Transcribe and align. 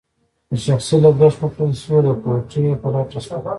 د 0.49 0.51
شخصي 0.65 0.95
لګښت 1.03 1.37
په 1.41 1.47
پیسو 1.55 1.95
د 2.05 2.07
کوټې 2.23 2.63
په 2.81 2.87
لټه 2.93 3.19
شوم. 3.25 3.45